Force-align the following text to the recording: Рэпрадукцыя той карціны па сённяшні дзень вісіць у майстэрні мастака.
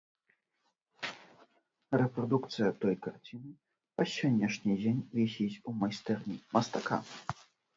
Рэпрадукцыя 2.01 2.69
той 2.85 2.95
карціны 3.07 3.51
па 4.01 4.09
сённяшні 4.15 4.73
дзень 4.81 5.05
вісіць 5.21 5.61
у 5.69 5.79
майстэрні 5.85 6.43
мастака. 6.59 6.97